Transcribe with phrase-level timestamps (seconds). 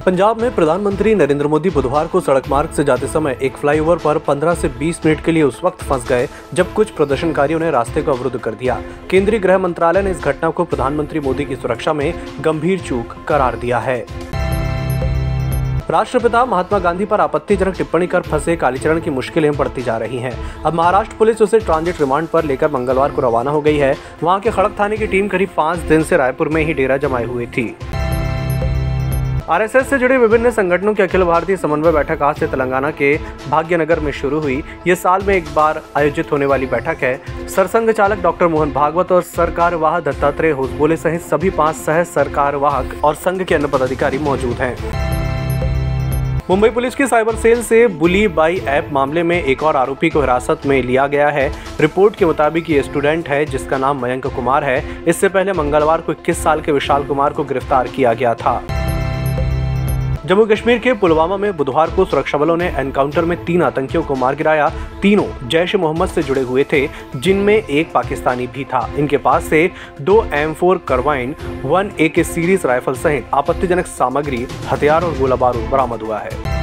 [0.00, 4.18] पंजाब में प्रधानमंत्री नरेंद्र मोदी बुधवार को सड़क मार्ग से जाते समय एक फ्लाईओवर पर
[4.18, 8.02] 15 से 20 मिनट के लिए उस वक्त फंस गए, जब कुछ प्रदर्शनकारियों ने रास्ते
[8.02, 11.92] को अवरुद्ध कर दिया। केंद्रीय गृह मंत्रालय ने इस घटना को प्रधानमंत्री मोदी की सुरक्षा
[11.92, 14.04] में गंभीर चूक करार दिया है।
[15.90, 20.32] राष्ट्रपिता महात्मा गांधी पर आपत्तिजनक टिप्पणी कर फंसे कालीचरण की मुश्किलें बढ़ती जा रही हैं।
[20.62, 24.40] अब महाराष्ट्र पुलिस उसे ट्रांजिट रिमांड पर लेकर मंगलवार को रवाना हो गई है। वहाँ
[24.40, 27.46] के खड़क थाने की टीम करीब पाँच दिन से रायपुर में ही डेरा जमाए हुई
[27.46, 27.74] थी।
[29.50, 33.18] आरएसएस से जुड़े विभिन्न संगठनों की अखिल भारतीय समन्वय बैठक आज से तेलंगाना के
[33.50, 37.90] भाग्यनगर में शुरू हुई। ये साल में एक बार आयोजित होने वाली बैठक है। सरसंघ
[37.90, 43.14] चालक डॉक्टर मोहन भागवत और सरकार सरकारवाह दत्तात्रेय होसबोले सहित सभी पाँच सह सरकारवाहक और
[43.14, 44.76] संघ के अन्य पदाधिकारी मौजूद हैं।
[46.50, 50.20] मुंबई पुलिस की साइबर सेल से बुली बाई ऐप मामले में एक और आरोपी को
[50.20, 54.64] हिरासत में लिया गया है। रिपोर्ट के मुताबिक ये स्टूडेंट है, जिसका नाम मयंक कुमार
[54.64, 58.79] है। इससे पहले मंगलवार को 21 साल के विशाल कुमार को गिरफ़्तार किया गया था।
[60.30, 64.14] जम्मू कश्मीर के पुलवामा में बुधवार को सुरक्षा बलों ने एनकाउंटर में तीन आतंकियों को
[64.14, 64.68] मार गिराया।
[65.02, 69.70] तीनों जैश मोहम्मद से जुड़े हुए थे, जिनमें एक पाकिस्तानी भी था। इनके पास से
[70.00, 75.36] दो M four carbine one A K series rifle सहित आपत्तिजनक सामग्री, हथियार और गोला
[75.36, 76.58] बारूद बरामद हुआ है।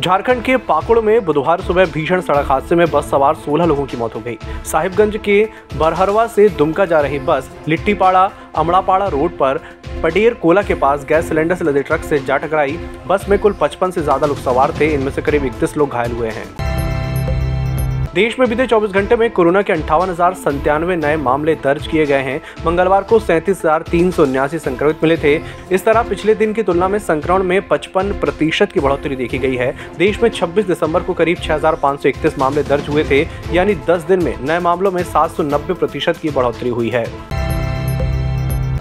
[0.00, 3.96] झारखंड के पाकुड़ में बुधवार सुबह भीषण सड़क हादसे में बस सवार 16 लोगों की
[3.96, 5.42] मौत हो गई। साहिबगंज के
[5.76, 9.60] बरहरवा से दुमका जा रही बस, लिट्टीपाड़ा अमड़ापाड़ा रोड पर
[10.02, 13.52] पटेर कोला के पास गैस सिलेंडर से लदे ट्रक से जा टकराई। बस में कुल
[13.54, 16.46] 55 से ज़्यादा लोग सवार थे। इनमें से करीब इकतीस लोग घायल हुए हैं।
[18.14, 22.06] देश में बीते 24 घंटे में कोरोना के अंठावन हज़ार संतानवे नए मामले दर्ज किए
[22.06, 25.34] गए हैं। मंगलवार को सैंतीस हज़ार तीन सौ उन्यासी संक्रमित मिले थे।
[25.72, 29.56] इस तरह पिछले दिन की तुलना में संक्रमण में 55 प्रतिशत की बढ़ोतरी देखी गई
[29.56, 34.24] है। देश में 26 दिसंबर को करीब 6,531 मामले दर्ज हुए थे। यानी 10 दिन
[34.24, 37.06] में नए मामलों में 790 प्रतिशत की बढ़ोतरी हुई है।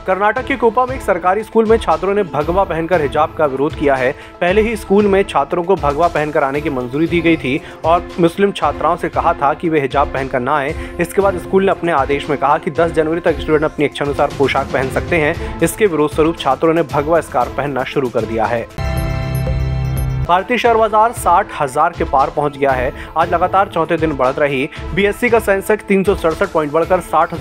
[0.07, 3.75] कर्नाटक के कोपा में एक सरकारी स्कूल में छात्रों ने भगवा पहनकर हिजाब का विरोध
[3.75, 7.37] किया है। पहले ही स्कूल में छात्रों को भगवा पहनकर आने की मंजूरी दी गई
[7.37, 11.37] थी और मुस्लिम छात्राओं से कहा था कि वे हिजाब पहनकर ना आए। इसके बाद
[11.39, 14.89] स्कूल ने अपने आदेश में कहा कि 10 जनवरी तक स्टूडेंट अपनी इच्छानुसार पोशाक पहन
[14.91, 18.86] सकते हैं। इसके विरोध स्वरूप छात्रों ने भगवा स्कार्फ पहनना शुरू कर दिया है।
[20.27, 24.39] भारतीय शेयर बाज़ार साठ हज़ार के पार पहुँच गया है। आज लगातार चौथे दिन बढ़त
[24.39, 26.03] रही। बीएससी का सेंसेक्स तीन
[26.47, 27.33] पॉइंट बढ़कर साठ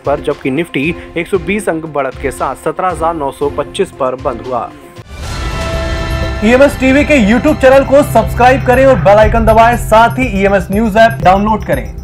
[0.00, 4.46] पर, जबकि निफ्टी 120 अंक बढ़त के साथ सत्रह हज़ार नौ सौ पच्चीस पर बंद
[4.46, 4.70] हुआ।
[6.44, 10.68] ईएमएस टीवी के यूट्यूब चैनल को सब्सक्राइब करें और बेल आइकन दबाएँ। साथ ही ईएमएस
[10.70, 11.99] न्यूज़ ऐप डाउनलोड करें।